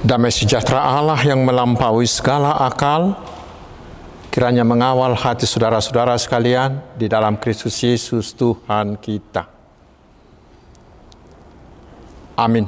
Damai 0.00 0.32
sejahtera 0.32 0.80
Allah 0.80 1.20
yang 1.20 1.44
melampaui 1.44 2.08
segala 2.08 2.56
akal, 2.64 3.20
kiranya 4.32 4.64
mengawal 4.64 5.12
hati 5.12 5.44
saudara-saudara 5.44 6.16
sekalian 6.16 6.80
di 6.96 7.04
dalam 7.04 7.36
Kristus 7.36 7.76
Yesus 7.84 8.32
Tuhan 8.32 8.96
kita. 8.96 9.44
Amin. 12.32 12.64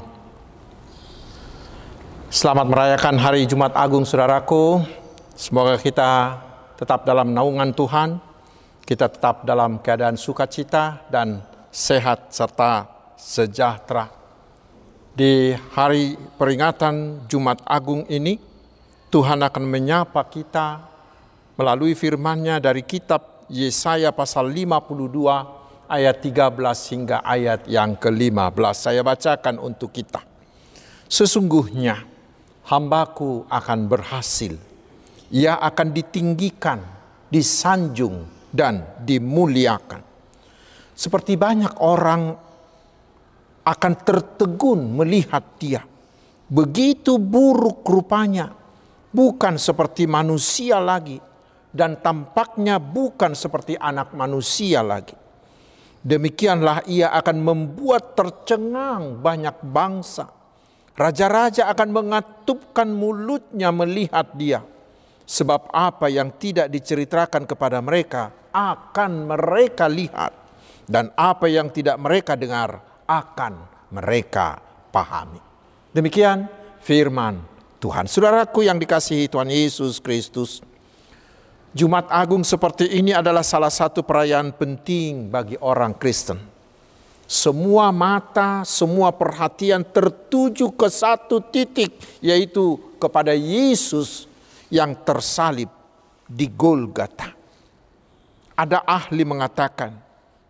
Selamat 2.28 2.68
merayakan 2.68 3.16
hari 3.16 3.48
Jumat 3.48 3.72
Agung 3.80 4.04
saudaraku. 4.04 4.84
Semoga 5.32 5.80
kita 5.80 6.36
tetap 6.76 7.08
dalam 7.08 7.32
naungan 7.32 7.72
Tuhan, 7.72 8.20
kita 8.84 9.08
tetap 9.08 9.48
dalam 9.48 9.80
keadaan 9.80 10.20
sukacita 10.20 11.08
dan 11.08 11.40
sehat 11.72 12.28
serta 12.28 12.92
sejahtera. 13.16 14.21
Di 15.12 15.52
hari 15.76 16.16
peringatan 16.16 17.28
Jumat 17.28 17.60
Agung 17.68 18.08
ini, 18.08 18.40
Tuhan 19.12 19.44
akan 19.44 19.64
menyapa 19.68 20.24
kita 20.24 20.88
melalui 21.60 21.92
firman-Nya 21.92 22.56
dari 22.64 22.80
kitab 22.80 23.44
Yesaya 23.52 24.08
pasal 24.16 24.48
52 24.48 25.84
ayat 25.84 26.16
13 26.16 26.56
hingga 26.96 27.20
ayat 27.20 27.68
yang 27.68 27.92
ke-15. 28.00 28.72
Saya 28.72 29.04
bacakan 29.04 29.60
untuk 29.60 29.92
kita. 29.92 30.24
Sesungguhnya 31.12 32.08
hambaku 32.72 33.44
akan 33.52 33.92
berhasil. 33.92 34.56
Ia 35.28 35.60
akan 35.60 35.92
ditinggikan, 35.92 36.80
disanjung, 37.28 38.48
dan 38.48 39.04
dimuliakan. 39.04 40.00
Seperti 40.96 41.36
banyak 41.36 41.84
orang 41.84 42.51
akan 43.62 43.92
tertegun 44.02 44.98
melihat 44.98 45.42
dia. 45.58 45.82
Begitu 46.52 47.16
buruk 47.16 47.86
rupanya, 47.86 48.52
bukan 49.14 49.56
seperti 49.56 50.04
manusia 50.04 50.82
lagi, 50.82 51.16
dan 51.72 51.96
tampaknya 52.02 52.76
bukan 52.76 53.32
seperti 53.32 53.78
anak 53.78 54.12
manusia 54.12 54.84
lagi. 54.84 55.16
Demikianlah 56.02 56.82
ia 56.90 57.14
akan 57.14 57.38
membuat 57.40 58.18
tercengang 58.18 59.22
banyak 59.22 59.54
bangsa. 59.62 60.26
Raja-raja 60.92 61.72
akan 61.72 61.88
mengatupkan 61.88 62.90
mulutnya 62.90 63.72
melihat 63.72 64.34
dia. 64.36 64.60
Sebab 65.22 65.70
apa 65.72 66.10
yang 66.10 66.36
tidak 66.36 66.68
diceritakan 66.68 67.46
kepada 67.46 67.78
mereka 67.80 68.50
akan 68.50 69.30
mereka 69.30 69.88
lihat. 69.88 70.34
Dan 70.84 71.14
apa 71.14 71.46
yang 71.46 71.70
tidak 71.70 71.96
mereka 71.96 72.34
dengar 72.34 72.91
akan 73.20 73.52
mereka 73.92 74.56
pahami. 74.88 75.40
Demikian 75.92 76.48
firman 76.80 77.44
Tuhan. 77.76 78.08
Saudaraku 78.08 78.64
yang 78.64 78.80
dikasihi 78.80 79.28
Tuhan 79.28 79.52
Yesus 79.52 80.00
Kristus, 80.00 80.64
Jumat 81.72 82.08
Agung 82.12 82.44
seperti 82.44 82.88
ini 82.88 83.16
adalah 83.16 83.40
salah 83.40 83.72
satu 83.72 84.04
perayaan 84.04 84.52
penting 84.52 85.28
bagi 85.32 85.56
orang 85.60 85.96
Kristen. 85.96 86.40
Semua 87.24 87.88
mata, 87.88 88.60
semua 88.68 89.08
perhatian 89.08 89.80
tertuju 89.80 90.68
ke 90.68 90.88
satu 90.92 91.40
titik, 91.40 91.96
yaitu 92.20 92.76
kepada 93.00 93.32
Yesus 93.32 94.28
yang 94.68 94.92
tersalib 95.00 95.72
di 96.28 96.44
Golgata. 96.52 97.32
Ada 98.52 98.84
ahli 98.84 99.24
mengatakan, 99.24 99.96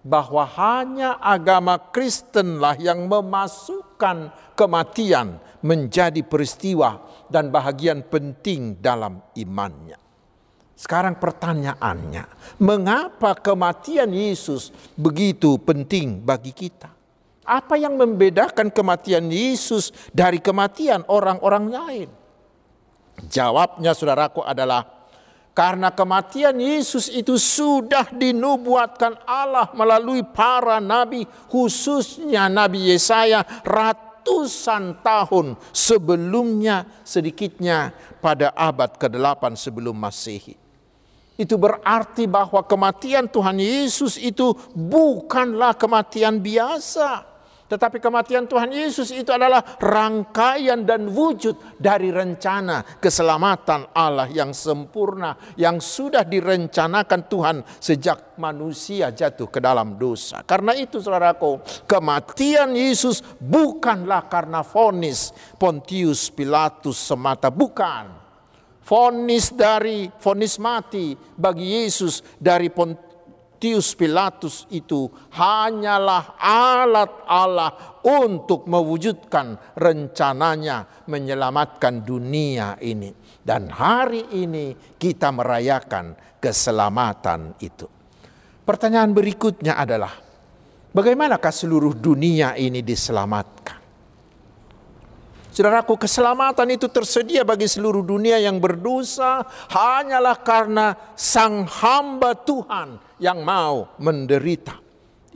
bahwa 0.03 0.43
hanya 0.59 1.19
agama 1.23 1.79
Kristenlah 1.79 2.75
yang 2.79 3.07
memasukkan 3.07 4.35
kematian 4.59 5.39
menjadi 5.63 6.21
peristiwa 6.27 6.99
dan 7.31 7.55
bahagian 7.55 8.03
penting 8.03 8.83
dalam 8.83 9.23
imannya. 9.39 9.99
Sekarang 10.75 11.15
pertanyaannya, 11.15 12.27
mengapa 12.59 13.39
kematian 13.39 14.11
Yesus 14.11 14.75
begitu 14.99 15.55
penting 15.63 16.19
bagi 16.19 16.51
kita? 16.51 16.91
Apa 17.47 17.79
yang 17.79 17.95
membedakan 17.95 18.75
kematian 18.75 19.31
Yesus 19.31 19.95
dari 20.11 20.43
kematian 20.43 21.07
orang-orang 21.07 21.65
lain? 21.71 22.09
Jawabnya 23.31 23.95
saudaraku 23.95 24.43
adalah 24.43 25.02
karena 25.53 25.93
kematian 25.93 26.57
Yesus 26.57 27.13
itu 27.13 27.37
sudah 27.37 28.09
dinubuatkan 28.09 29.21
Allah 29.29 29.69
melalui 29.77 30.25
para 30.25 30.81
nabi, 30.81 31.29
khususnya 31.53 32.49
Nabi 32.49 32.89
Yesaya 32.89 33.45
ratusan 33.61 35.05
tahun 35.05 35.61
sebelumnya 35.69 36.89
sedikitnya 37.05 37.93
pada 38.25 38.49
abad 38.57 38.97
ke-8 38.97 39.53
sebelum 39.53 39.93
Masehi. 39.93 40.57
Itu 41.37 41.61
berarti 41.61 42.25
bahwa 42.29 42.65
kematian 42.65 43.29
Tuhan 43.29 43.61
Yesus 43.61 44.17
itu 44.21 44.57
bukanlah 44.73 45.77
kematian 45.77 46.41
biasa 46.41 47.32
tetapi 47.73 48.05
kematian 48.05 48.45
Tuhan 48.45 48.69
Yesus 48.69 49.09
itu 49.17 49.33
adalah 49.33 49.65
rangkaian 49.81 50.85
dan 50.85 51.09
wujud 51.09 51.81
dari 51.81 52.13
rencana 52.13 52.85
keselamatan 53.01 53.97
Allah 53.97 54.29
yang 54.29 54.53
sempurna 54.53 55.57
yang 55.57 55.81
sudah 55.81 56.21
direncanakan 56.21 57.21
Tuhan 57.33 57.57
sejak 57.81 58.37
manusia 58.37 59.09
jatuh 59.09 59.49
ke 59.49 59.57
dalam 59.57 59.97
dosa. 59.97 60.45
Karena 60.45 60.77
itu 60.77 61.01
saudaraku, 61.01 61.65
kematian 61.89 62.77
Yesus 62.77 63.25
bukanlah 63.41 64.29
karena 64.29 64.61
fonis 64.61 65.33
Pontius 65.57 66.29
Pilatus 66.29 67.01
semata, 67.01 67.49
bukan. 67.49 68.21
Fonis 68.85 69.55
dari 69.55 70.13
fonis 70.21 70.61
mati 70.61 71.17
bagi 71.17 71.81
Yesus 71.81 72.21
dari 72.37 72.69
Pontius 72.69 73.12
Pontius 73.63 73.95
Pilatus 73.95 74.67
itu 74.75 75.07
hanyalah 75.39 76.35
alat 76.35 77.23
Allah 77.31 77.71
untuk 78.03 78.67
mewujudkan 78.67 79.79
rencananya 79.79 81.07
menyelamatkan 81.07 82.03
dunia 82.03 82.75
ini. 82.83 83.15
Dan 83.39 83.71
hari 83.71 84.35
ini 84.35 84.75
kita 84.99 85.31
merayakan 85.31 86.43
keselamatan 86.43 87.55
itu. 87.63 87.87
Pertanyaan 88.67 89.15
berikutnya 89.15 89.79
adalah, 89.79 90.11
bagaimanakah 90.91 91.55
seluruh 91.55 91.95
dunia 91.95 92.59
ini 92.59 92.83
diselamatkan? 92.83 93.62
Saudaraku, 95.53 96.01
keselamatan 96.01 96.65
itu 96.73 96.89
tersedia 96.89 97.45
bagi 97.45 97.69
seluruh 97.69 98.01
dunia 98.01 98.41
yang 98.41 98.57
berdosa 98.57 99.45
hanyalah 99.69 100.41
karena 100.41 100.97
sang 101.13 101.69
hamba 101.69 102.33
Tuhan 102.33 102.97
yang 103.21 103.45
mau 103.45 103.93
menderita. 104.01 104.81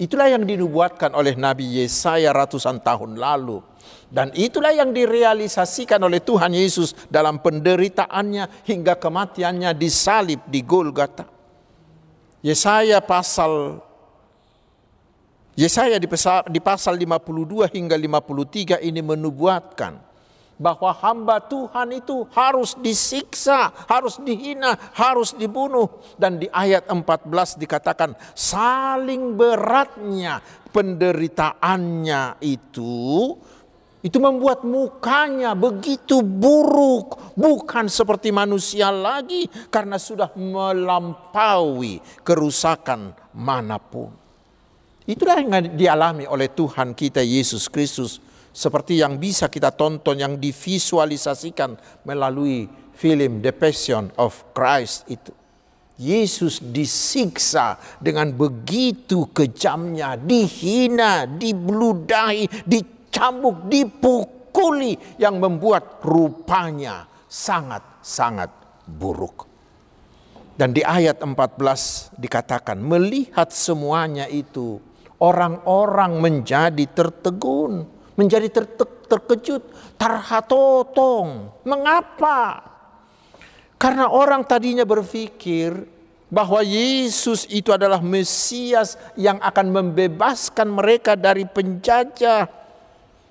Itulah 0.00 0.32
yang 0.32 0.49
dinubuatkan 0.49 1.12
oleh 1.12 1.37
Nabi 1.37 1.84
Yesaya 1.84 2.32
ratusan 2.32 2.81
tahun 2.81 3.21
lalu. 3.21 3.60
Dan 4.09 4.32
itulah 4.32 4.72
yang 4.72 4.97
direalisasikan 4.97 6.00
oleh 6.00 6.25
Tuhan 6.25 6.56
Yesus 6.56 6.97
dalam 7.12 7.37
penderitaannya 7.37 8.65
hingga 8.65 8.97
kematiannya 8.97 9.76
disalib 9.76 10.41
di 10.49 10.65
Golgata. 10.65 11.28
Yesaya 12.41 13.05
pasal 13.05 13.84
Yesaya 15.56 15.97
di 15.97 16.60
pasal 16.60 17.00
52 17.00 17.69
hingga 17.72 17.97
53 17.97 18.81
ini 18.84 19.00
menubuatkan 19.00 20.06
bahwa 20.56 20.93
hamba 20.93 21.37
Tuhan 21.41 22.00
itu 22.00 22.25
harus 22.33 22.77
disiksa, 22.81 23.72
harus 23.89 24.17
dihina, 24.21 24.77
harus 24.97 25.37
dibunuh. 25.37 25.89
Dan 26.17 26.41
di 26.41 26.49
ayat 26.49 26.89
14 26.89 27.61
dikatakan 27.61 28.17
saling 28.33 29.37
beratnya 29.37 30.41
penderitaannya 30.72 32.41
itu 32.41 33.37
itu 34.06 34.22
membuat 34.22 34.62
mukanya 34.62 35.59
begitu 35.59 36.23
buruk, 36.23 37.35
bukan 37.35 37.91
seperti 37.91 38.31
manusia 38.31 38.94
lagi 38.94 39.50
karena 39.67 39.99
sudah 39.99 40.31
melampaui 40.38 41.99
kerusakan 42.23 43.11
mana 43.35 43.82
pun. 43.82 44.14
Itulah 45.11 45.43
yang 45.43 45.75
dialami 45.75 46.23
oleh 46.23 46.50
Tuhan 46.50 46.94
kita 46.94 47.19
Yesus 47.19 47.67
Kristus 47.67 48.23
seperti 48.56 49.05
yang 49.05 49.20
bisa 49.20 49.53
kita 49.53 49.69
tonton 49.76 50.17
yang 50.17 50.41
divisualisasikan 50.41 51.76
melalui 52.08 52.64
film 52.97 53.44
The 53.44 53.53
Passion 53.53 54.08
of 54.17 54.32
Christ 54.56 55.05
itu. 55.12 55.29
Yesus 55.97 56.61
disiksa 56.61 57.81
dengan 58.00 58.29
begitu 58.32 59.32
kejamnya, 59.32 60.17
dihina, 60.17 61.25
dibeludahi, 61.25 62.69
dicambuk, 62.69 63.69
dipukuli 63.69 65.17
yang 65.17 65.41
membuat 65.41 66.05
rupanya 66.05 67.09
sangat-sangat 67.25 68.52
buruk. 68.85 69.49
Dan 70.56 70.76
di 70.76 70.85
ayat 70.85 71.20
14 71.20 72.17
dikatakan 72.17 72.76
melihat 72.81 73.52
semuanya 73.52 74.29
itu 74.29 74.81
orang-orang 75.20 76.20
menjadi 76.20 76.85
tertegun 76.93 77.95
menjadi 78.16 78.48
terkejut, 79.06 79.62
terhatotong. 80.00 81.52
Mengapa? 81.62 82.64
Karena 83.76 84.08
orang 84.08 84.42
tadinya 84.42 84.88
berpikir 84.88 85.76
bahwa 86.26 86.64
Yesus 86.64 87.46
itu 87.46 87.70
adalah 87.70 88.02
Mesias 88.02 88.98
yang 89.14 89.38
akan 89.38 89.66
membebaskan 89.70 90.72
mereka 90.72 91.14
dari 91.14 91.46
penjajah. 91.46 92.48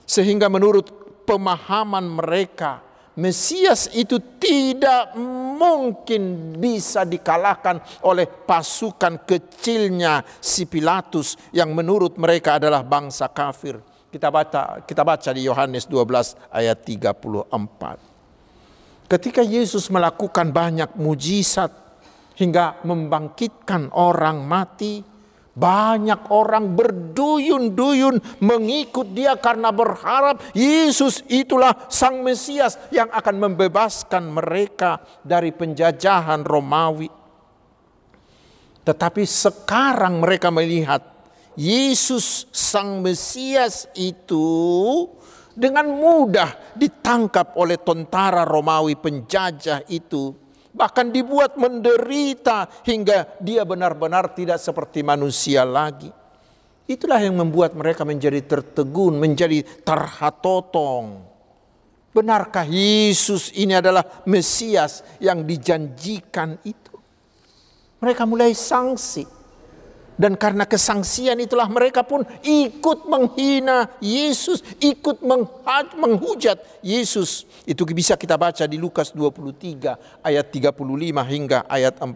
Sehingga 0.05 0.47
menurut 0.47 0.87
pemahaman 1.25 2.05
mereka, 2.05 2.85
Mesias 3.15 3.89
itu 3.95 4.19
tidak 4.37 5.15
mungkin 5.55 6.55
bisa 6.59 7.07
dikalahkan 7.07 7.79
oleh 8.03 8.27
pasukan 8.27 9.23
kecilnya 9.23 10.19
si 10.43 10.67
Pilatus 10.67 11.39
yang 11.55 11.71
menurut 11.71 12.19
mereka 12.19 12.59
adalah 12.59 12.83
bangsa 12.83 13.31
kafir. 13.31 13.94
Kita 14.15 14.31
baca 14.31 14.79
kita 14.88 15.03
baca 15.03 15.35
di 15.35 15.44
Yohanes 15.44 15.91
12 15.91 16.47
ayat 16.47 16.88
34. 16.88 19.12
Ketika 19.12 19.44
Yesus 19.44 19.91
melakukan 19.91 20.56
banyak 20.56 20.95
mujizat 20.95 21.67
hingga 22.39 22.79
membangkitkan 22.88 23.91
orang 23.91 24.47
mati, 24.47 25.03
banyak 25.51 26.31
orang 26.31 26.79
berduyun-duyun 26.79 28.39
mengikut 28.39 29.12
dia 29.12 29.35
karena 29.35 29.75
berharap 29.75 30.39
Yesus 30.56 31.19
itulah 31.27 31.75
sang 31.91 32.23
Mesias 32.23 32.79
yang 32.95 33.11
akan 33.11 33.35
membebaskan 33.35 34.31
mereka 34.31 35.03
dari 35.27 35.51
penjajahan 35.51 36.47
Romawi. 36.47 37.11
Tetapi 38.88 39.27
sekarang 39.27 40.23
mereka 40.23 40.56
melihat 40.56 41.14
Yesus 41.56 42.52
sang 42.52 43.00
Mesias 43.00 43.88
itu 43.96 44.48
dengan 45.56 45.88
mudah 45.88 46.75
ditangkap 46.75 47.56
oleh 47.56 47.80
tentara 47.80 48.44
Romawi 48.44 49.00
penjajah 49.00 49.88
itu 49.88 50.36
bahkan 50.75 51.07
dibuat 51.07 51.56
menderita 51.56 52.68
hingga 52.84 53.40
dia 53.40 53.63
benar-benar 53.63 54.36
tidak 54.36 54.60
seperti 54.60 55.00
manusia 55.02 55.63
lagi. 55.63 56.12
Itulah 56.86 57.18
yang 57.18 57.40
membuat 57.40 57.74
mereka 57.74 58.06
menjadi 58.06 58.44
tertegun, 58.46 59.18
menjadi 59.18 59.66
terhatotong. 59.81 61.25
Benarkah 62.13 62.68
Yesus 62.68 63.50
ini 63.57 63.74
adalah 63.74 64.06
Mesias 64.28 65.02
yang 65.18 65.42
dijanjikan 65.42 66.62
itu? 66.62 66.94
Mereka 68.04 68.28
mulai 68.30 68.54
sanksi. 68.54 69.25
Dan 70.15 70.39
karena 70.39 70.63
kesangsian 70.63 71.35
itulah 71.44 71.67
mereka 71.67 72.00
pun 72.07 72.23
ikut 72.39 73.03
menghina 73.03 73.91
Yesus, 74.00 74.63
ikut 74.79 75.19
menghujat 76.00 76.56
Yesus. 76.79 77.44
Itu 77.67 77.83
bisa 77.83 78.15
kita 78.15 78.39
baca 78.39 78.63
di 78.63 78.79
Lukas 78.79 79.12
23 79.12 80.23
ayat 80.23 80.45
35 80.47 80.71
hingga 81.27 81.67
ayat 81.67 82.00
41. 82.00 82.15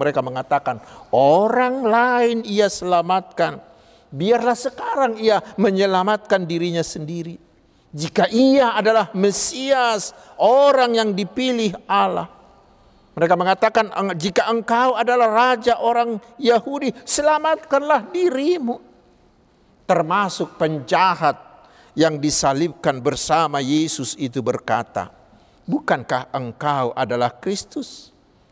Mereka 0.00 0.20
mengatakan, 0.24 0.80
orang 1.12 1.84
lain 1.84 2.38
ia 2.48 2.72
selamatkan. 2.72 3.60
Biarlah 4.08 4.56
sekarang 4.56 5.20
ia 5.20 5.44
menyelamatkan 5.60 6.48
dirinya 6.48 6.82
sendiri. 6.82 7.36
Jika 7.92 8.32
ia 8.32 8.72
adalah 8.80 9.12
Mesias, 9.12 10.16
orang 10.40 10.96
yang 10.96 11.10
dipilih 11.12 11.76
Allah. 11.84 12.39
Mereka 13.10 13.34
mengatakan 13.34 13.90
jika 14.14 14.46
engkau 14.46 14.94
adalah 14.94 15.28
raja 15.28 15.82
orang 15.82 16.22
Yahudi, 16.38 16.94
selamatkanlah 17.02 18.10
dirimu. 18.14 18.78
Termasuk 19.84 20.54
penjahat 20.54 21.34
yang 21.98 22.22
disalibkan 22.22 23.02
bersama 23.02 23.58
Yesus 23.58 24.14
itu 24.14 24.38
berkata, 24.38 25.10
Bukankah 25.66 26.30
engkau 26.34 26.90
adalah 26.94 27.34
Kristus? 27.38 28.10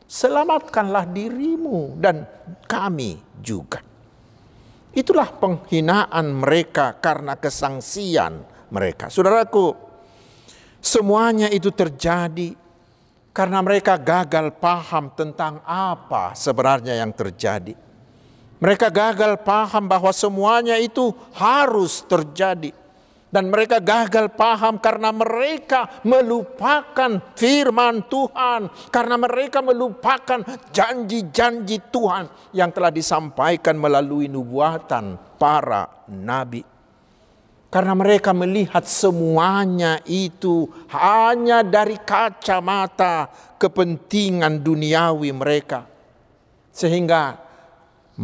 Selamatkanlah 0.09 1.07
dirimu 1.07 1.99
dan 1.99 2.25
kami 2.67 3.19
juga. 3.43 3.83
Itulah 4.95 5.31
penghinaan 5.37 6.33
mereka 6.33 6.97
karena 6.97 7.37
kesangsian 7.37 8.41
mereka. 8.73 9.13
Saudaraku, 9.13 9.77
semuanya 10.81 11.53
itu 11.53 11.69
terjadi 11.71 12.57
karena 13.38 13.62
mereka 13.62 13.94
gagal 13.94 14.50
paham 14.58 15.14
tentang 15.14 15.62
apa 15.62 16.35
sebenarnya 16.35 16.99
yang 16.99 17.14
terjadi. 17.14 17.79
Mereka 18.58 18.90
gagal 18.90 19.38
paham 19.46 19.87
bahwa 19.87 20.11
semuanya 20.11 20.75
itu 20.75 21.14
harus 21.38 22.02
terjadi. 22.02 22.75
Dan 23.31 23.52
mereka 23.52 23.79
gagal 23.79 24.35
paham 24.35 24.82
karena 24.82 25.14
mereka 25.14 26.02
melupakan 26.02 27.23
firman 27.38 28.02
Tuhan. 28.11 28.90
Karena 28.90 29.14
mereka 29.14 29.62
melupakan 29.62 30.43
janji-janji 30.75 31.79
Tuhan 31.94 32.26
yang 32.50 32.75
telah 32.75 32.90
disampaikan 32.90 33.79
melalui 33.79 34.26
nubuatan 34.26 35.14
para 35.38 35.87
nabi. 36.11 36.78
Karena 37.69 37.93
mereka 37.93 38.32
melihat 38.32 38.88
semuanya 38.88 40.00
itu 40.09 40.65
hanya 40.88 41.61
dari 41.61 42.00
kacamata 42.00 43.29
kepentingan 43.61 44.65
duniawi 44.65 45.29
mereka. 45.37 45.85
Sehingga 46.73 47.37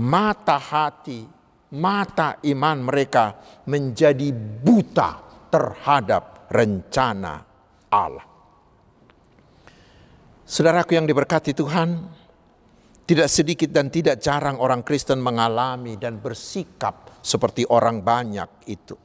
mata 0.01 0.57
hati, 0.57 1.29
mata 1.77 2.41
iman 2.41 2.89
mereka 2.89 3.37
menjadi 3.69 4.33
buta 4.33 5.21
terhadap 5.53 6.49
rencana 6.49 7.45
Allah. 7.93 8.27
Saudaraku 10.41 10.97
yang 10.97 11.05
diberkati 11.05 11.53
Tuhan, 11.53 11.89
tidak 13.05 13.29
sedikit 13.29 13.69
dan 13.69 13.93
tidak 13.93 14.25
jarang 14.25 14.57
orang 14.57 14.81
Kristen 14.81 15.21
mengalami 15.21 16.01
dan 16.01 16.17
bersikap 16.17 17.21
seperti 17.21 17.69
orang 17.69 18.01
banyak 18.01 18.73
itu 18.73 18.97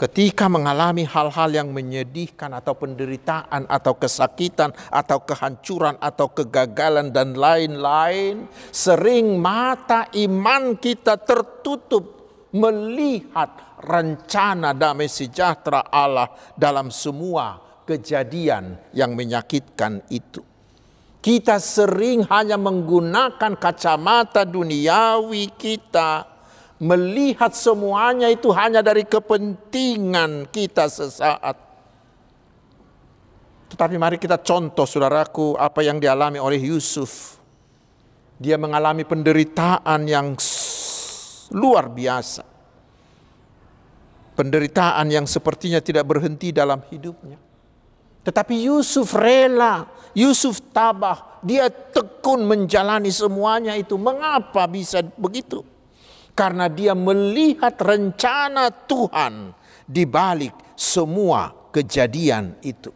ketika 0.00 0.48
mengalami 0.48 1.04
hal-hal 1.04 1.52
yang 1.52 1.68
menyedihkan 1.76 2.56
atau 2.56 2.72
penderitaan 2.72 3.68
atau 3.68 4.00
kesakitan 4.00 4.72
atau 4.88 5.20
kehancuran 5.20 6.00
atau 6.00 6.32
kegagalan 6.32 7.12
dan 7.12 7.36
lain-lain 7.36 8.48
sering 8.72 9.36
mata 9.36 10.08
iman 10.16 10.80
kita 10.80 11.20
tertutup 11.20 12.16
melihat 12.56 13.76
rencana 13.84 14.72
damai 14.72 15.06
sejahtera 15.06 15.84
Allah 15.92 16.32
dalam 16.56 16.88
semua 16.88 17.60
kejadian 17.84 18.80
yang 18.96 19.12
menyakitkan 19.12 20.00
itu. 20.08 20.40
Kita 21.20 21.60
sering 21.60 22.24
hanya 22.32 22.56
menggunakan 22.56 23.52
kacamata 23.60 24.48
duniawi 24.48 25.52
kita 25.52 26.29
melihat 26.80 27.52
semuanya 27.52 28.32
itu 28.32 28.48
hanya 28.56 28.80
dari 28.80 29.04
kepentingan 29.04 30.48
kita 30.48 30.88
sesaat. 30.88 31.56
Tetapi 33.70 33.94
mari 34.00 34.16
kita 34.16 34.40
contoh 34.40 34.88
saudaraku 34.88 35.54
apa 35.60 35.84
yang 35.84 36.00
dialami 36.00 36.40
oleh 36.40 36.58
Yusuf. 36.58 37.38
Dia 38.40 38.56
mengalami 38.56 39.04
penderitaan 39.04 40.08
yang 40.08 40.32
luar 41.52 41.92
biasa. 41.92 42.42
Penderitaan 44.32 45.12
yang 45.12 45.28
sepertinya 45.28 45.84
tidak 45.84 46.08
berhenti 46.08 46.48
dalam 46.48 46.80
hidupnya. 46.88 47.36
Tetapi 48.24 48.64
Yusuf 48.72 49.12
rela, 49.12 49.84
Yusuf 50.16 50.64
tabah, 50.72 51.40
dia 51.44 51.68
tekun 51.68 52.48
menjalani 52.48 53.12
semuanya 53.12 53.76
itu. 53.76 54.00
Mengapa 54.00 54.64
bisa 54.64 55.04
begitu? 55.20 55.60
Karena 56.40 56.72
dia 56.72 56.96
melihat 56.96 57.76
rencana 57.76 58.72
Tuhan 58.72 59.52
di 59.84 60.08
balik 60.08 60.56
semua 60.72 61.52
kejadian 61.68 62.56
itu. 62.64 62.88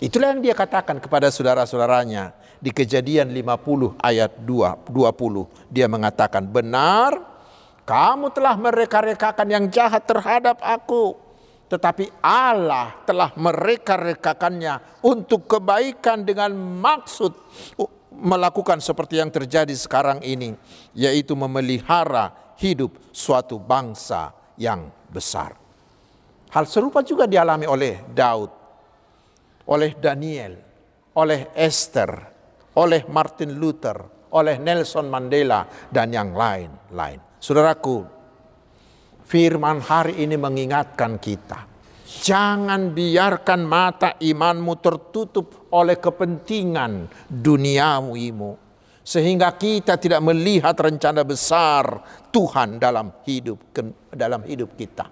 Itulah 0.00 0.32
yang 0.32 0.40
dia 0.40 0.56
katakan 0.56 0.96
kepada 0.96 1.28
saudara-saudaranya 1.28 2.32
di 2.56 2.72
kejadian 2.72 3.28
50 3.28 4.00
ayat 4.00 4.32
2, 4.40 4.88
20. 4.88 5.68
Dia 5.68 5.84
mengatakan, 5.84 6.48
benar 6.48 7.20
kamu 7.84 8.32
telah 8.32 8.56
mereka-rekakan 8.56 9.48
yang 9.52 9.64
jahat 9.68 10.08
terhadap 10.08 10.56
aku. 10.64 11.20
Tetapi 11.68 12.08
Allah 12.24 12.96
telah 13.04 13.36
mereka-rekakannya 13.36 15.04
untuk 15.04 15.44
kebaikan 15.44 16.24
dengan 16.24 16.56
maksud 16.56 17.36
melakukan 18.16 18.80
seperti 18.80 19.20
yang 19.20 19.28
terjadi 19.28 19.72
sekarang 19.76 20.24
ini. 20.24 20.56
Yaitu 20.96 21.36
memelihara 21.36 22.41
hidup 22.58 23.12
suatu 23.14 23.60
bangsa 23.60 24.32
yang 24.58 24.88
besar. 25.08 25.56
Hal 26.52 26.64
serupa 26.68 27.00
juga 27.00 27.24
dialami 27.24 27.64
oleh 27.64 28.04
Daud, 28.12 28.50
oleh 29.68 29.90
Daniel, 29.96 30.54
oleh 31.16 31.48
Esther, 31.56 32.12
oleh 32.76 33.08
Martin 33.08 33.56
Luther, 33.56 34.28
oleh 34.36 34.60
Nelson 34.60 35.08
Mandela, 35.08 35.64
dan 35.88 36.12
yang 36.12 36.36
lain-lain. 36.36 37.40
Saudaraku, 37.40 38.04
firman 39.24 39.80
hari 39.80 40.20
ini 40.24 40.36
mengingatkan 40.36 41.16
kita 41.16 41.72
Jangan 42.20 42.92
biarkan 42.92 43.64
mata 43.64 44.20
imanmu 44.20 44.76
tertutup 44.84 45.72
oleh 45.72 45.96
kepentingan 45.96 47.08
duniawimu. 47.32 48.71
Sehingga 49.02 49.58
kita 49.58 49.98
tidak 49.98 50.22
melihat 50.22 50.78
rencana 50.78 51.26
besar 51.26 52.02
Tuhan 52.30 52.78
dalam 52.78 53.10
hidup 53.26 53.74
dalam 54.14 54.46
hidup 54.46 54.78
kita. 54.78 55.10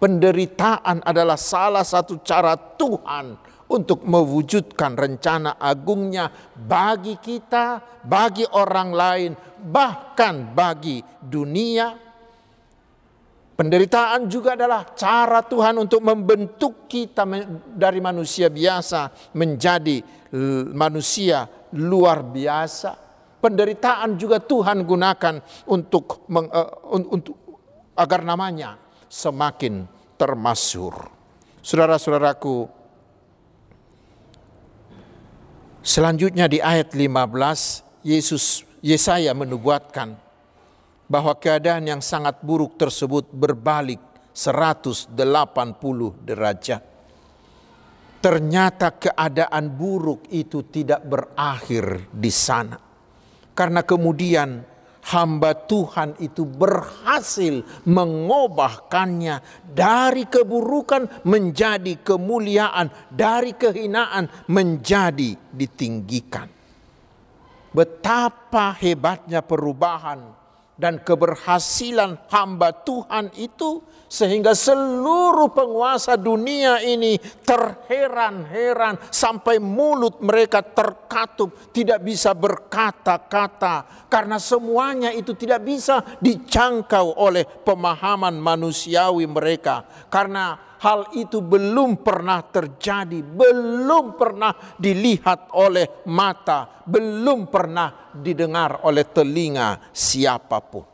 Penderitaan 0.00 1.04
adalah 1.06 1.38
salah 1.38 1.86
satu 1.86 2.24
cara 2.26 2.58
Tuhan 2.58 3.38
untuk 3.70 4.02
mewujudkan 4.02 4.98
rencana 4.98 5.62
agungnya 5.62 6.26
bagi 6.58 7.22
kita, 7.22 7.78
bagi 8.02 8.42
orang 8.50 8.90
lain, 8.90 9.30
bahkan 9.62 10.50
bagi 10.50 10.98
dunia 11.22 12.10
Penderitaan 13.60 14.24
juga 14.24 14.56
adalah 14.56 14.96
cara 14.96 15.44
Tuhan 15.44 15.84
untuk 15.84 16.00
membentuk 16.00 16.88
kita 16.88 17.28
dari 17.76 18.00
manusia 18.00 18.48
biasa 18.48 19.12
menjadi 19.36 20.00
manusia 20.72 21.44
luar 21.76 22.24
biasa. 22.24 23.09
Penderitaan 23.40 24.20
juga 24.20 24.36
Tuhan 24.36 24.84
gunakan 24.84 25.40
untuk, 25.72 26.28
uh, 26.28 26.92
untuk 26.92 27.36
agar 27.96 28.20
namanya 28.20 28.76
semakin 29.08 29.88
termasyur. 30.20 31.08
Saudara-saudaraku, 31.60 32.68
selanjutnya 35.80 36.48
di 36.48 36.60
ayat 36.60 36.92
15 36.92 38.04
Yesus 38.04 38.64
Yesaya 38.80 39.36
menubuatkan 39.36 40.16
bahwa 41.10 41.36
keadaan 41.36 41.84
yang 41.84 42.00
sangat 42.00 42.40
buruk 42.40 42.80
tersebut 42.80 43.28
berbalik 43.32 44.00
180 44.32 45.12
derajat. 46.24 46.82
Ternyata 48.20 49.00
keadaan 49.00 49.72
buruk 49.72 50.28
itu 50.28 50.64
tidak 50.68 51.04
berakhir 51.08 52.12
di 52.12 52.28
sana. 52.28 52.89
Karena 53.60 53.84
kemudian 53.84 54.64
hamba 55.12 55.52
Tuhan 55.52 56.16
itu 56.16 56.48
berhasil 56.48 57.60
mengubahkannya 57.84 59.68
dari 59.68 60.24
keburukan 60.24 61.28
menjadi 61.28 62.00
kemuliaan, 62.00 62.88
dari 63.12 63.52
kehinaan 63.52 64.32
menjadi 64.48 65.36
ditinggikan. 65.52 66.48
Betapa 67.76 68.72
hebatnya 68.80 69.44
perubahan 69.44 70.39
dan 70.80 71.04
keberhasilan 71.04 72.16
hamba 72.32 72.72
Tuhan 72.72 73.28
itu 73.36 73.84
sehingga 74.10 74.56
seluruh 74.56 75.54
penguasa 75.54 76.18
dunia 76.18 76.82
ini 76.82 77.14
terheran-heran 77.46 78.98
sampai 79.12 79.62
mulut 79.62 80.18
mereka 80.18 80.64
terkatup 80.64 81.70
tidak 81.70 82.02
bisa 82.02 82.34
berkata-kata 82.34 84.08
karena 84.10 84.40
semuanya 84.42 85.14
itu 85.14 85.36
tidak 85.38 85.62
bisa 85.62 86.02
dijangkau 86.18 87.22
oleh 87.22 87.46
pemahaman 87.62 88.34
manusiawi 88.34 89.28
mereka. 89.30 89.86
Karena 90.10 90.69
hal 90.80 91.12
itu 91.12 91.44
belum 91.44 92.00
pernah 92.00 92.40
terjadi, 92.40 93.20
belum 93.20 94.16
pernah 94.16 94.56
dilihat 94.80 95.52
oleh 95.52 96.04
mata, 96.08 96.84
belum 96.88 97.52
pernah 97.52 98.12
didengar 98.16 98.80
oleh 98.88 99.04
telinga 99.04 99.92
siapa 99.92 100.58
pun. 100.64 100.88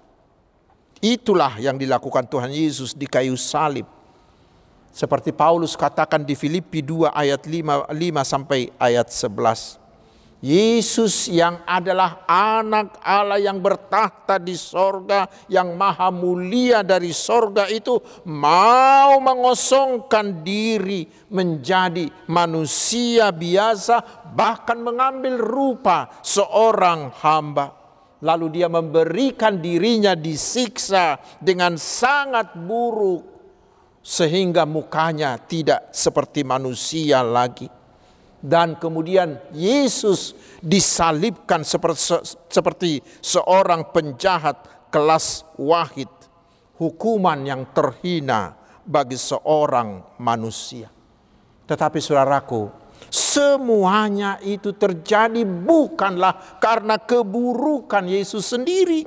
Itulah 0.99 1.63
yang 1.63 1.79
dilakukan 1.79 2.27
Tuhan 2.27 2.51
Yesus 2.51 2.97
di 2.97 3.07
kayu 3.07 3.39
salib. 3.39 3.87
Seperti 4.91 5.31
Paulus 5.31 5.77
katakan 5.77 6.25
di 6.25 6.33
Filipi 6.33 6.81
2 6.81 7.13
ayat 7.13 7.45
5, 7.45 7.93
5 7.93 8.25
sampai 8.25 8.73
ayat 8.81 9.07
11. 9.13 9.86
Yesus 10.47 11.27
yang 11.27 11.59
adalah 11.67 12.23
anak 12.23 13.03
Allah 13.03 13.43
yang 13.43 13.59
bertahta 13.59 14.39
di 14.39 14.55
sorga, 14.55 15.27
yang 15.51 15.75
maha 15.75 16.15
mulia 16.15 16.87
dari 16.87 17.11
sorga 17.11 17.67
itu 17.67 17.99
mau 18.31 19.19
mengosongkan 19.19 20.47
diri 20.47 21.03
menjadi 21.35 22.07
manusia 22.31 23.35
biasa, 23.35 24.23
bahkan 24.39 24.79
mengambil 24.79 25.35
rupa 25.35 26.15
seorang 26.23 27.11
hamba. 27.27 27.75
Lalu 28.23 28.63
dia 28.63 28.71
memberikan 28.71 29.59
dirinya 29.59 30.15
disiksa 30.15 31.19
dengan 31.43 31.75
sangat 31.75 32.55
buruk 32.55 33.35
sehingga 33.99 34.63
mukanya 34.63 35.43
tidak 35.43 35.91
seperti 35.91 36.47
manusia 36.47 37.27
lagi 37.27 37.76
dan 38.47 38.79
kemudian 38.79 39.43
Yesus 39.51 40.39
disalibkan 40.63 41.67
seperti, 41.67 42.23
seperti 42.47 42.91
seorang 43.19 43.91
penjahat 43.91 44.87
kelas 44.95 45.43
wahid, 45.59 46.07
hukuman 46.79 47.43
yang 47.43 47.67
terhina 47.75 48.55
bagi 48.87 49.19
seorang 49.19 49.99
manusia. 50.23 50.87
Tetapi 51.67 51.99
saudaraku, 51.99 52.71
semuanya 53.11 54.39
itu 54.47 54.71
terjadi 54.71 55.43
bukanlah 55.43 56.63
karena 56.63 57.03
keburukan 57.03 58.07
Yesus 58.07 58.47
sendiri, 58.47 59.03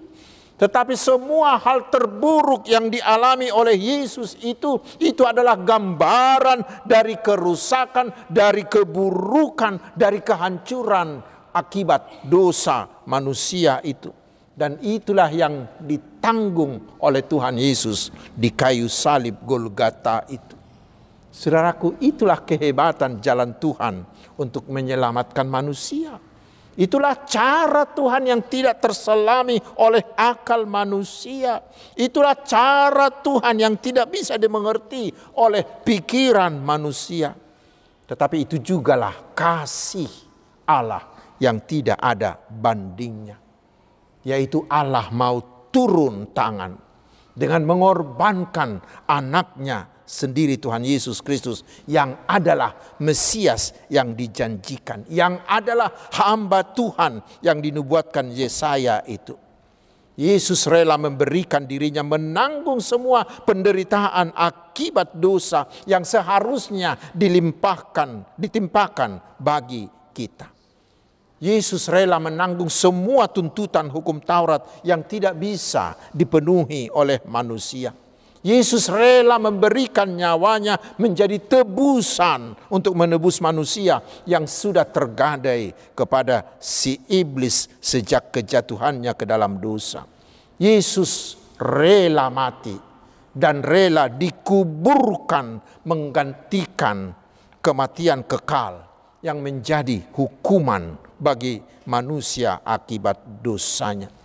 tetapi 0.60 1.00
semua 1.00 1.56
hal 1.56 1.88
terburuk 1.88 2.68
yang 2.68 2.92
dialami 2.92 3.48
oleh 3.48 3.80
Yesus 3.80 4.36
itu 4.44 4.84
itu 5.00 5.24
adalah 5.24 5.56
gambaran 5.56 6.84
dari 6.84 7.16
kerusakan, 7.16 8.28
dari 8.28 8.68
keburukan, 8.68 9.96
dari 9.96 10.20
kehancuran 10.20 11.24
akibat 11.56 12.28
dosa 12.28 12.92
manusia 13.08 13.80
itu. 13.88 14.12
Dan 14.60 14.76
itulah 14.84 15.32
yang 15.32 15.80
ditanggung 15.80 17.00
oleh 17.00 17.24
Tuhan 17.24 17.56
Yesus 17.56 18.12
di 18.36 18.52
kayu 18.52 18.92
salib 18.92 19.40
Golgata 19.48 20.28
itu. 20.28 20.60
Saudaraku, 21.32 21.96
itulah 22.04 22.44
kehebatan 22.44 23.24
jalan 23.24 23.56
Tuhan 23.56 24.04
untuk 24.36 24.68
menyelamatkan 24.68 25.48
manusia. 25.48 26.20
Itulah 26.78 27.26
cara 27.26 27.90
Tuhan 27.90 28.30
yang 28.30 28.42
tidak 28.46 28.80
terselami 28.80 29.58
oleh 29.82 30.14
akal 30.16 30.70
manusia. 30.70 31.60
Itulah 31.98 32.38
cara 32.46 33.10
Tuhan 33.10 33.58
yang 33.58 33.76
tidak 33.82 34.14
bisa 34.14 34.38
dimengerti 34.38 35.10
oleh 35.42 35.66
pikiran 35.66 36.54
manusia. 36.62 37.34
Tetapi 38.06 38.38
itu 38.46 38.58
jugalah 38.62 39.34
kasih 39.36 40.10
Allah 40.70 41.36
yang 41.42 41.62
tidak 41.66 41.98
ada 41.98 42.38
bandingnya. 42.38 43.38
Yaitu 44.24 44.64
Allah 44.70 45.10
mau 45.12 45.68
turun 45.74 46.32
tangan 46.32 46.74
dengan 47.36 47.64
mengorbankan 47.64 48.84
anaknya 49.08 49.99
sendiri 50.10 50.58
Tuhan 50.58 50.82
Yesus 50.82 51.22
Kristus 51.22 51.62
yang 51.86 52.26
adalah 52.26 52.98
Mesias 52.98 53.78
yang 53.94 54.18
dijanjikan, 54.18 55.06
yang 55.06 55.46
adalah 55.46 55.94
hamba 56.18 56.66
Tuhan 56.66 57.22
yang 57.46 57.62
dinubuatkan 57.62 58.34
Yesaya 58.34 59.06
itu. 59.06 59.38
Yesus 60.20 60.68
rela 60.68 61.00
memberikan 61.00 61.64
dirinya 61.64 62.04
menanggung 62.04 62.84
semua 62.84 63.24
penderitaan 63.24 64.36
akibat 64.36 65.16
dosa 65.16 65.70
yang 65.88 66.04
seharusnya 66.04 67.00
dilimpahkan, 67.16 68.36
ditimpakan 68.36 69.40
bagi 69.40 69.88
kita. 70.12 70.52
Yesus 71.40 71.88
rela 71.88 72.20
menanggung 72.20 72.68
semua 72.68 73.32
tuntutan 73.32 73.88
hukum 73.88 74.20
Taurat 74.20 74.84
yang 74.84 75.08
tidak 75.08 75.40
bisa 75.40 75.96
dipenuhi 76.12 76.92
oleh 76.92 77.24
manusia. 77.24 77.96
Yesus 78.40 78.88
rela 78.88 79.36
memberikan 79.36 80.08
nyawanya 80.16 80.80
menjadi 80.96 81.44
tebusan 81.44 82.56
untuk 82.72 82.96
menebus 82.96 83.44
manusia 83.44 84.00
yang 84.24 84.48
sudah 84.48 84.88
tergadai 84.88 85.76
kepada 85.92 86.56
si 86.56 87.04
iblis 87.12 87.68
sejak 87.84 88.32
kejatuhannya 88.32 89.12
ke 89.20 89.28
dalam 89.28 89.60
dosa. 89.60 90.08
Yesus 90.56 91.36
rela 91.60 92.32
mati 92.32 92.80
dan 93.36 93.60
rela 93.60 94.08
dikuburkan 94.08 95.60
menggantikan 95.84 97.12
kematian 97.60 98.24
kekal 98.24 98.88
yang 99.20 99.44
menjadi 99.44 100.00
hukuman 100.16 100.96
bagi 101.20 101.60
manusia 101.92 102.64
akibat 102.64 103.20
dosanya. 103.44 104.19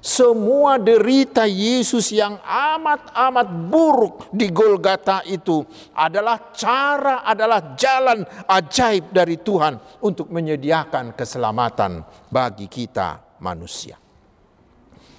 Semua 0.00 0.80
derita 0.80 1.44
Yesus 1.44 2.08
yang 2.08 2.40
amat-amat 2.40 3.48
buruk 3.68 4.32
di 4.32 4.48
Golgata 4.48 5.20
itu 5.28 5.60
adalah 5.92 6.56
cara, 6.56 7.20
adalah 7.20 7.76
jalan 7.76 8.24
ajaib 8.48 9.12
dari 9.12 9.36
Tuhan 9.44 10.00
untuk 10.00 10.32
menyediakan 10.32 11.12
keselamatan 11.12 12.00
bagi 12.32 12.64
kita 12.64 13.36
manusia. 13.44 14.00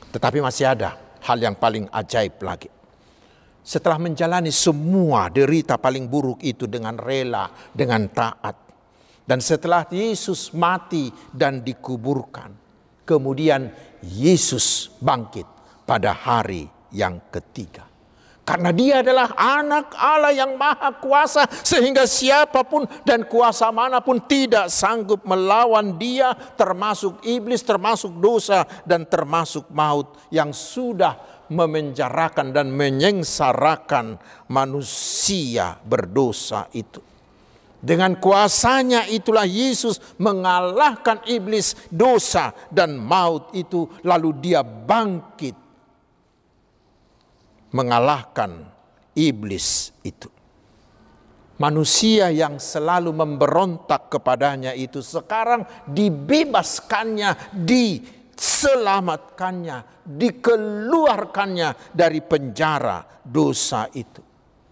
Tetapi 0.10 0.42
masih 0.42 0.74
ada 0.74 0.98
hal 1.30 1.38
yang 1.38 1.54
paling 1.54 1.86
ajaib 1.94 2.42
lagi. 2.42 2.82
setelah 3.62 4.02
menjalani 4.02 4.50
semua 4.50 5.30
derita 5.30 5.78
paling 5.78 6.10
buruk 6.10 6.42
itu 6.42 6.66
dengan 6.66 6.98
rela, 6.98 7.46
dengan 7.70 8.10
taat. 8.10 8.58
Dan 9.22 9.38
setelah 9.38 9.86
Yesus 9.94 10.50
mati 10.58 11.14
dan 11.30 11.62
dikuburkan, 11.62 12.52
kemudian 13.12 13.68
Yesus 14.00 14.96
bangkit 15.04 15.46
pada 15.84 16.16
hari 16.16 16.72
yang 16.96 17.20
ketiga. 17.28 17.92
Karena 18.42 18.74
dia 18.74 19.06
adalah 19.06 19.38
anak 19.38 19.94
Allah 19.96 20.34
yang 20.34 20.58
maha 20.58 20.98
kuasa 20.98 21.46
sehingga 21.62 22.10
siapa 22.10 22.66
pun 22.66 22.90
dan 23.06 23.24
kuasa 23.30 23.70
mana 23.70 24.02
pun 24.02 24.18
tidak 24.18 24.68
sanggup 24.74 25.22
melawan 25.30 25.96
dia 25.96 26.34
termasuk 26.58 27.22
iblis, 27.22 27.62
termasuk 27.62 28.10
dosa 28.18 28.66
dan 28.84 29.06
termasuk 29.06 29.70
maut 29.70 30.18
yang 30.34 30.50
sudah 30.50 31.46
memenjarakan 31.54 32.50
dan 32.50 32.74
menyengsarakan 32.74 34.18
manusia 34.50 35.78
berdosa 35.86 36.66
itu. 36.74 37.11
Dengan 37.82 38.22
kuasanya 38.22 39.10
itulah 39.10 39.50
Yesus 39.50 39.98
mengalahkan 40.22 41.26
iblis, 41.26 41.74
dosa, 41.90 42.54
dan 42.70 43.02
maut 43.02 43.50
itu. 43.58 43.90
Lalu 44.06 44.30
dia 44.38 44.62
bangkit 44.62 45.58
mengalahkan 47.74 48.70
iblis 49.18 49.90
itu. 50.06 50.30
Manusia 51.58 52.30
yang 52.34 52.58
selalu 52.58 53.14
memberontak 53.14 54.10
kepadanya 54.14 54.74
itu 54.74 55.02
sekarang 55.02 55.66
dibebaskannya, 55.86 57.36
diselamatkannya, 57.54 59.84
dikeluarkannya 60.06 61.76
dari 61.94 62.22
penjara 62.26 63.06
dosa 63.22 63.86
itu. 63.94 64.22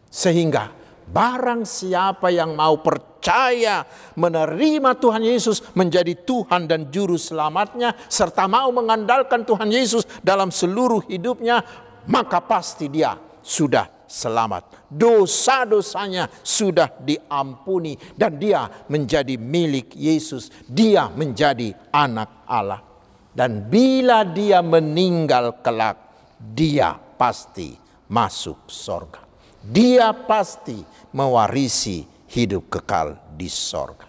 Sehingga 0.10 0.74
barang 1.10 1.66
siapa 1.66 2.30
yang 2.30 2.54
mau 2.54 2.80
percaya 2.86 3.84
menerima 4.16 4.94
Tuhan 5.02 5.26
Yesus 5.26 5.74
menjadi 5.74 6.14
Tuhan 6.22 6.70
dan 6.70 6.94
juru 6.94 7.18
selamatnya 7.18 7.98
serta 8.08 8.46
mau 8.46 8.70
mengandalkan 8.70 9.44
Tuhan 9.44 9.74
Yesus 9.74 10.06
dalam 10.22 10.54
seluruh 10.54 11.04
hidupnya 11.10 11.66
maka 12.10 12.42
pasti 12.42 12.90
dia 12.90 13.18
sudah 13.42 14.00
selamat. 14.10 14.90
Dosa-dosanya 14.90 16.26
sudah 16.42 16.90
diampuni 17.06 17.94
dan 18.18 18.42
dia 18.42 18.66
menjadi 18.90 19.38
milik 19.38 19.94
Yesus. 19.94 20.50
Dia 20.66 21.14
menjadi 21.14 21.70
anak 21.94 22.50
Allah. 22.50 22.82
Dan 23.30 23.70
bila 23.70 24.26
dia 24.26 24.66
meninggal 24.66 25.62
kelak, 25.62 25.96
dia 26.42 26.98
pasti 26.98 27.78
masuk 28.10 28.66
sorga. 28.66 29.29
Dia 29.60 30.16
pasti 30.16 30.80
mewarisi 31.12 32.08
hidup 32.32 32.70
kekal 32.72 33.18
di 33.36 33.52
sorga. 33.52 34.08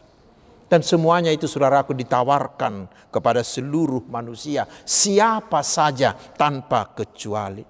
Dan 0.71 0.87
semuanya 0.87 1.35
itu 1.35 1.51
saudaraku 1.51 1.91
ditawarkan 1.99 2.87
kepada 3.11 3.43
seluruh 3.43 4.07
manusia. 4.07 4.71
Siapa 4.87 5.67
saja 5.67 6.15
tanpa 6.15 6.95
kecuali. 6.95 7.67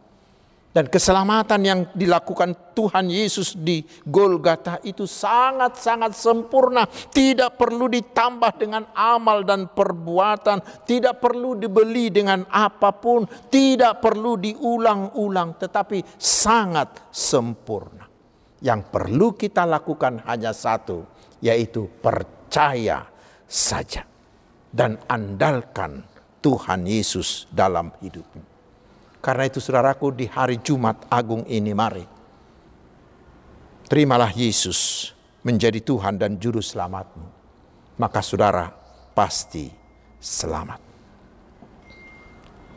Dan 0.71 0.87
keselamatan 0.87 1.61
yang 1.67 1.81
dilakukan 1.99 2.79
Tuhan 2.79 3.11
Yesus 3.11 3.59
di 3.59 3.83
Golgata 4.07 4.79
itu 4.87 5.03
sangat-sangat 5.03 6.15
sempurna. 6.15 6.87
Tidak 6.87 7.59
perlu 7.59 7.91
ditambah 7.91 8.53
dengan 8.55 8.87
amal 8.95 9.43
dan 9.43 9.67
perbuatan. 9.67 10.87
Tidak 10.87 11.19
perlu 11.19 11.59
dibeli 11.59 12.15
dengan 12.15 12.47
apa 12.47 12.95
pun. 12.95 13.27
Tidak 13.27 13.99
perlu 13.99 14.39
diulang-ulang. 14.39 15.59
Tetapi 15.59 16.15
sangat 16.15 17.11
sempurna. 17.11 18.07
Yang 18.63 18.81
perlu 18.95 19.35
kita 19.35 19.67
lakukan 19.67 20.23
hanya 20.23 20.55
satu. 20.55 21.03
Yaitu 21.43 21.91
percaya 21.99 23.11
saja. 23.51 24.07
Dan 24.71 25.03
andalkan 25.11 26.07
Tuhan 26.39 26.87
Yesus 26.87 27.51
dalam 27.51 27.91
hidupmu. 27.99 28.50
Karena 29.21 29.45
itu 29.45 29.61
saudaraku 29.61 30.17
di 30.17 30.25
hari 30.25 30.57
Jumat 30.65 31.05
Agung 31.13 31.45
ini 31.45 31.77
mari. 31.77 32.05
Terimalah 33.85 34.33
Yesus 34.33 35.13
menjadi 35.45 35.81
Tuhan 35.85 36.17
dan 36.17 36.41
Juru 36.41 36.65
Selamatmu. 36.65 37.29
Maka 38.01 38.21
saudara 38.25 38.73
pasti 39.13 39.69
selamat. 40.17 40.81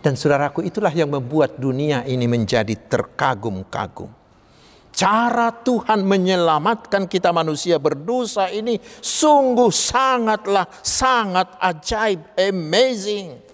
Dan 0.03 0.19
saudaraku 0.19 0.67
itulah 0.67 0.91
yang 0.91 1.07
membuat 1.07 1.55
dunia 1.55 2.03
ini 2.03 2.27
menjadi 2.27 2.75
terkagum-kagum. 2.75 4.11
Cara 4.93 5.49
Tuhan 5.49 6.03
menyelamatkan 6.03 7.07
kita 7.07 7.31
manusia 7.31 7.79
berdosa 7.79 8.51
ini 8.51 8.77
sungguh 8.83 9.71
sangatlah 9.71 10.67
sangat 10.83 11.55
ajaib, 11.57 12.35
amazing. 12.35 13.52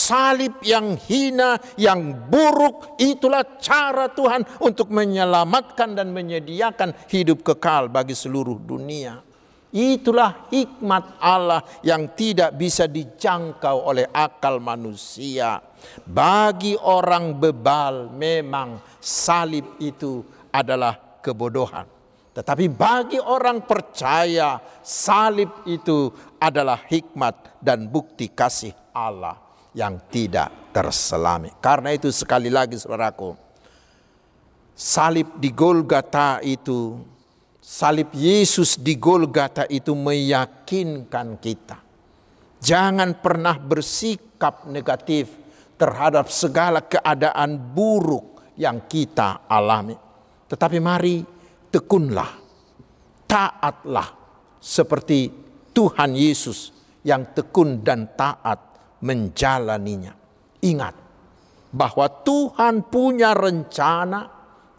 Salib 0.00 0.64
yang 0.64 0.96
hina, 0.96 1.60
yang 1.76 2.32
buruk, 2.32 2.96
itulah 2.96 3.60
cara 3.60 4.08
Tuhan 4.08 4.64
untuk 4.64 4.88
menyelamatkan 4.88 5.92
dan 5.92 6.08
menyediakan 6.16 6.96
hidup 7.12 7.44
kekal 7.44 7.92
bagi 7.92 8.16
seluruh 8.16 8.56
dunia. 8.56 9.20
Itulah 9.70 10.48
hikmat 10.48 11.20
Allah 11.20 11.60
yang 11.84 12.16
tidak 12.16 12.56
bisa 12.56 12.88
dijangkau 12.88 13.92
oleh 13.92 14.08
akal 14.08 14.56
manusia. 14.56 15.60
Bagi 16.08 16.80
orang 16.80 17.36
bebal, 17.36 18.08
memang 18.08 18.80
salib 18.98 19.76
itu 19.84 20.24
adalah 20.48 21.20
kebodohan. 21.20 21.84
Tetapi 22.32 22.72
bagi 22.72 23.20
orang 23.20 23.68
percaya, 23.68 24.56
salib 24.80 25.60
itu 25.68 26.08
adalah 26.40 26.88
hikmat 26.88 27.60
dan 27.60 27.84
bukti 27.84 28.32
kasih 28.32 28.72
Allah 28.96 29.49
yang 29.74 29.98
tidak 30.10 30.72
terselami. 30.74 31.50
Karena 31.58 31.94
itu 31.94 32.10
sekali 32.10 32.50
lagi 32.50 32.78
saudaraku, 32.78 33.34
salib 34.74 35.38
di 35.38 35.50
Golgata 35.54 36.42
itu, 36.42 36.98
salib 37.60 38.10
Yesus 38.14 38.78
di 38.78 38.98
Golgata 38.98 39.66
itu 39.70 39.94
meyakinkan 39.94 41.38
kita. 41.38 41.78
Jangan 42.60 43.16
pernah 43.18 43.56
bersikap 43.56 44.68
negatif 44.68 45.32
terhadap 45.80 46.28
segala 46.28 46.84
keadaan 46.84 47.56
buruk 47.56 48.52
yang 48.60 48.84
kita 48.84 49.48
alami. 49.48 49.96
Tetapi 50.44 50.76
mari 50.76 51.24
tekunlah, 51.72 52.28
taatlah 53.24 54.08
seperti 54.60 55.32
Tuhan 55.72 56.12
Yesus 56.12 56.74
yang 57.00 57.32
tekun 57.32 57.80
dan 57.80 58.12
taat 58.12 58.69
menjalaninya. 59.00 60.12
Ingat 60.60 60.94
bahwa 61.70 62.06
Tuhan 62.26 62.90
punya 62.90 63.32
rencana, 63.32 64.28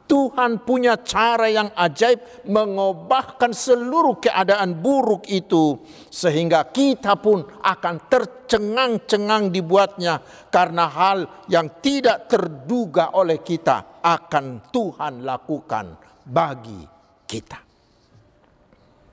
Tuhan 0.06 0.68
punya 0.68 1.00
cara 1.00 1.48
yang 1.48 1.72
ajaib 1.72 2.44
mengubahkan 2.44 3.56
seluruh 3.56 4.20
keadaan 4.20 4.76
buruk 4.76 5.24
itu 5.32 5.80
sehingga 6.12 6.68
kita 6.68 7.16
pun 7.16 7.48
akan 7.64 7.96
tercengang-cengang 8.12 9.56
dibuatnya 9.56 10.20
karena 10.52 10.92
hal 10.92 11.48
yang 11.48 11.80
tidak 11.80 12.28
terduga 12.28 13.16
oleh 13.16 13.40
kita 13.40 14.04
akan 14.04 14.68
Tuhan 14.68 15.24
lakukan 15.24 15.96
bagi 16.28 16.84
kita. 17.24 17.72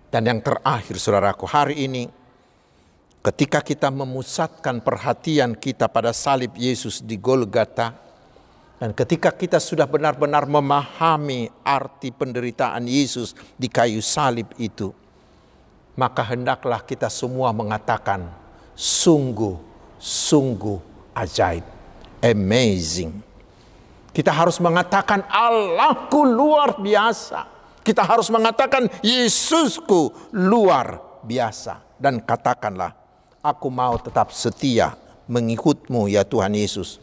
Dan 0.09 0.25
yang 0.25 0.41
terakhir 0.43 0.99
saudaraku 0.99 1.47
hari 1.47 1.85
ini 1.85 2.18
Ketika 3.29 3.61
kita 3.61 3.93
memusatkan 3.93 4.81
perhatian 4.81 5.53
kita 5.53 5.85
pada 5.85 6.17
salib 6.17 6.57
Yesus 6.57 7.05
di 7.05 7.21
Golgata, 7.21 7.93
dan 8.81 8.97
ketika 8.97 9.29
kita 9.29 9.61
sudah 9.61 9.85
benar-benar 9.85 10.49
memahami 10.49 11.53
arti 11.61 12.09
penderitaan 12.09 12.89
Yesus 12.89 13.37
di 13.61 13.69
kayu 13.69 14.01
salib 14.01 14.49
itu, 14.57 14.97
maka 15.93 16.25
hendaklah 16.25 16.81
kita 16.81 17.13
semua 17.13 17.53
mengatakan, 17.53 18.33
sungguh, 18.73 19.61
sungguh 20.01 20.81
ajaib, 21.13 21.69
amazing. 22.25 23.13
Kita 24.09 24.33
harus 24.33 24.57
mengatakan 24.57 25.21
Allahku 25.29 26.25
luar 26.25 26.81
biasa. 26.81 27.45
Kita 27.85 28.09
harus 28.09 28.33
mengatakan 28.33 28.89
Yesusku 29.05 30.33
luar 30.33 31.21
biasa. 31.29 31.85
Dan 32.01 32.25
katakanlah 32.25 32.98
aku 33.43 33.69
mau 33.71 33.95
tetap 33.99 34.35
setia 34.35 34.95
mengikutmu 35.31 36.11
ya 36.11 36.27
Tuhan 36.27 36.55
Yesus. 36.55 36.99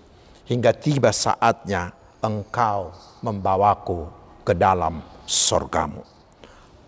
Hingga 0.46 0.78
tiba 0.78 1.10
saatnya 1.10 1.90
engkau 2.22 2.94
membawaku 3.26 4.06
ke 4.46 4.54
dalam 4.54 5.02
sorgamu. 5.26 6.06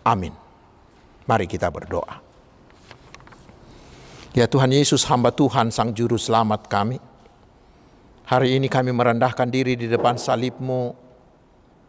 Amin. 0.06 0.30
Mari 1.26 1.50
kita 1.50 1.66
berdoa. 1.66 2.22
Ya 4.30 4.46
Tuhan 4.46 4.70
Yesus 4.70 5.02
hamba 5.10 5.34
Tuhan 5.34 5.74
Sang 5.74 5.90
Juru 5.90 6.14
Selamat 6.14 6.70
kami. 6.70 7.02
Hari 8.30 8.60
ini 8.60 8.70
kami 8.70 8.94
merendahkan 8.94 9.48
diri 9.50 9.74
di 9.74 9.90
depan 9.90 10.14
salibmu 10.14 10.94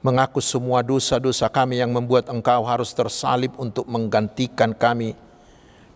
mengaku 0.02 0.40
semua 0.40 0.80
dosa-dosa 0.82 1.52
kami 1.52 1.84
yang 1.84 1.92
membuat 1.92 2.32
Engkau 2.32 2.64
harus 2.64 2.96
tersalib 2.96 3.54
untuk 3.60 3.86
menggantikan 3.86 4.72
kami 4.72 5.14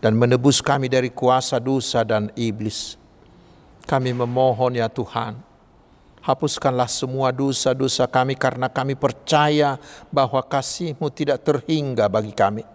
dan 0.03 0.19
menebus 0.19 0.59
kami 0.59 0.91
dari 0.91 1.07
kuasa 1.07 1.63
dosa 1.63 2.03
dan 2.03 2.27
iblis. 2.35 2.99
Kami 3.87 4.11
memohon 4.11 4.75
ya 4.75 4.91
Tuhan, 4.91 5.39
hapuskanlah 6.19 6.91
semua 6.91 7.31
dosa-dosa 7.31 8.03
kami 8.11 8.35
karena 8.35 8.67
kami 8.67 8.99
percaya 8.99 9.79
bahwa 10.11 10.43
kasih-Mu 10.43 11.07
tidak 11.07 11.47
terhingga 11.47 12.11
bagi 12.11 12.35
kami. 12.35 12.67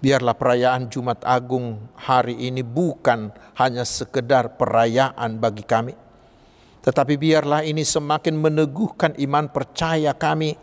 Biarlah 0.00 0.32
perayaan 0.32 0.88
Jumat 0.88 1.20
Agung 1.20 1.76
hari 2.00 2.32
ini 2.48 2.64
bukan 2.64 3.28
hanya 3.60 3.84
sekedar 3.84 4.56
perayaan 4.56 5.36
bagi 5.36 5.68
kami, 5.68 5.92
tetapi 6.80 7.18
biarlah 7.20 7.60
ini 7.60 7.84
semakin 7.84 8.40
meneguhkan 8.40 9.20
iman 9.20 9.52
percaya 9.52 10.16
kami 10.16 10.56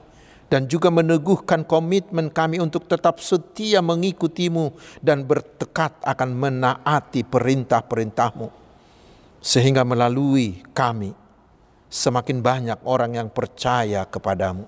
dan 0.55 0.71
juga 0.71 0.87
meneguhkan 0.87 1.67
komitmen 1.67 2.31
kami 2.31 2.63
untuk 2.63 2.87
tetap 2.87 3.19
setia 3.19 3.83
mengikutimu 3.83 4.71
dan 5.03 5.27
bertekad 5.27 5.99
akan 5.99 6.31
menaati 6.31 7.27
perintah-perintahmu. 7.27 8.47
Sehingga 9.43 9.83
melalui 9.83 10.63
kami 10.71 11.11
semakin 11.91 12.39
banyak 12.39 12.79
orang 12.87 13.19
yang 13.19 13.27
percaya 13.27 14.07
kepadamu. 14.07 14.63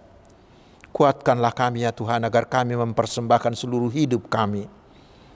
Kuatkanlah 0.92 1.56
kami 1.56 1.88
ya 1.88 1.96
Tuhan 1.96 2.20
agar 2.28 2.52
kami 2.52 2.76
mempersembahkan 2.76 3.56
seluruh 3.56 3.88
hidup 3.88 4.28
kami 4.28 4.68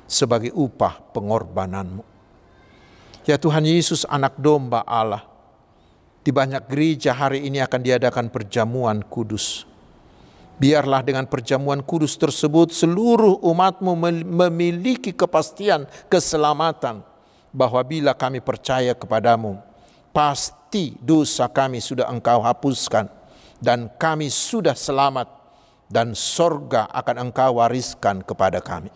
sebagai 0.04 0.52
upah 0.52 1.00
pengorbananmu. 1.16 2.04
Ya 3.24 3.40
Tuhan 3.40 3.64
Yesus 3.64 4.04
anak 4.04 4.36
domba 4.36 4.84
Allah, 4.84 5.24
di 6.28 6.36
banyak 6.36 6.68
gereja 6.68 7.16
hari 7.16 7.48
ini 7.48 7.64
akan 7.64 7.80
diadakan 7.80 8.28
perjamuan 8.28 9.00
kudus 9.00 9.71
Biarlah 10.62 11.02
dengan 11.02 11.26
perjamuan 11.26 11.82
kudus 11.82 12.14
tersebut 12.22 12.70
seluruh 12.70 13.42
umatmu 13.42 13.98
memiliki 14.22 15.10
kepastian 15.10 15.90
keselamatan 16.06 17.02
bahwa 17.50 17.82
bila 17.82 18.14
kami 18.14 18.46
percaya 18.46 18.94
kepadamu, 18.94 19.58
pasti 20.14 20.94
dosa 21.02 21.50
kami 21.50 21.82
sudah 21.82 22.06
engkau 22.14 22.46
hapuskan 22.46 23.10
dan 23.58 23.90
kami 23.98 24.30
sudah 24.30 24.78
selamat 24.78 25.34
dan 25.90 26.14
sorga 26.14 26.86
akan 26.94 27.34
engkau 27.34 27.58
wariskan 27.58 28.22
kepada 28.22 28.62
kami. 28.62 28.94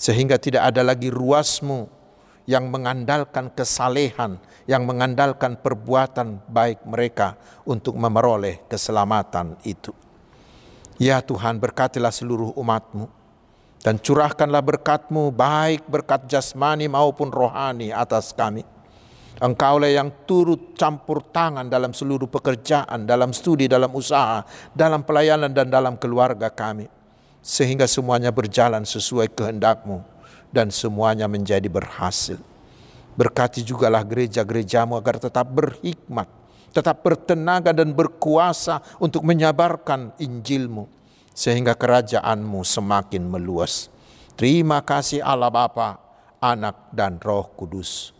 Sehingga 0.00 0.40
tidak 0.40 0.72
ada 0.72 0.80
lagi 0.80 1.12
ruasmu 1.12 1.92
yang 2.48 2.72
mengandalkan 2.72 3.52
kesalehan, 3.52 4.40
yang 4.64 4.88
mengandalkan 4.88 5.60
perbuatan 5.60 6.40
baik 6.48 6.88
mereka 6.88 7.36
untuk 7.68 8.00
memeroleh 8.00 8.64
keselamatan 8.64 9.60
itu. 9.68 10.05
Ya 10.96 11.20
Tuhan 11.20 11.60
berkatilah 11.60 12.08
seluruh 12.08 12.56
umatmu 12.56 13.08
dan 13.84 14.00
curahkanlah 14.00 14.64
berkatmu 14.64 15.28
baik 15.28 15.84
berkat 15.86 16.24
jasmani 16.24 16.88
maupun 16.88 17.28
rohani 17.28 17.92
atas 17.92 18.32
kami. 18.32 18.64
Engkaulah 19.36 19.92
yang 19.92 20.08
turut 20.24 20.72
campur 20.80 21.20
tangan 21.20 21.68
dalam 21.68 21.92
seluruh 21.92 22.24
pekerjaan, 22.24 23.04
dalam 23.04 23.36
studi, 23.36 23.68
dalam 23.68 23.92
usaha, 23.92 24.40
dalam 24.72 25.04
pelayanan 25.04 25.52
dan 25.52 25.68
dalam 25.68 26.00
keluarga 26.00 26.48
kami. 26.48 26.88
Sehingga 27.44 27.84
semuanya 27.84 28.32
berjalan 28.32 28.88
sesuai 28.88 29.28
kehendakmu 29.36 30.00
dan 30.48 30.72
semuanya 30.72 31.28
menjadi 31.28 31.68
berhasil. 31.68 32.40
Berkati 33.12 33.60
jugalah 33.60 34.00
gereja-gerejamu 34.08 34.96
agar 34.96 35.20
tetap 35.20 35.44
berhikmat, 35.52 36.26
tetap 36.70 37.02
bertenaga 37.02 37.74
dan 37.74 37.92
berkuasa 37.92 38.80
untuk 39.02 39.26
menyabarkan 39.26 40.14
Injilmu 40.22 40.86
sehingga 41.36 41.76
kerajaanmu 41.76 42.64
semakin 42.64 43.28
meluas. 43.28 43.92
Terima 44.36 44.80
kasih 44.80 45.20
Allah 45.20 45.52
Bapa, 45.52 46.00
Anak 46.40 46.92
dan 46.92 47.20
Roh 47.20 47.48
Kudus. 47.52 48.16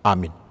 Amin. 0.00 0.45